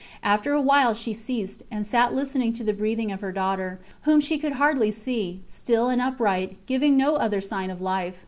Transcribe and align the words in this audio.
After 0.23 0.51
a 0.53 0.61
while 0.63 0.95
she 0.95 1.13
ceased, 1.13 1.61
and 1.69 1.85
sat 1.85 2.11
listening 2.11 2.53
to 2.53 2.63
the 2.63 2.73
breathing 2.73 3.11
of 3.11 3.21
her 3.21 3.31
daughter, 3.31 3.79
whom 4.01 4.19
she 4.19 4.39
could 4.39 4.53
hardly 4.53 4.89
see, 4.89 5.43
still 5.47 5.89
and 5.89 6.01
upright, 6.01 6.57
giving 6.65 6.97
no 6.97 7.17
other 7.17 7.39
sign 7.39 7.69
of 7.69 7.81
life. 7.81 8.15